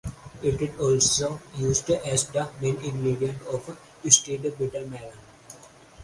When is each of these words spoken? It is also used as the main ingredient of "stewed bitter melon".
It 0.41 0.59
is 0.59 0.79
also 0.79 1.39
used 1.57 1.91
as 1.91 2.25
the 2.29 2.49
main 2.59 2.77
ingredient 2.77 3.39
of 3.43 3.77
"stewed 4.09 4.57
bitter 4.57 4.83
melon". 4.87 5.13